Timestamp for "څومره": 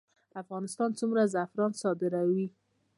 0.99-1.21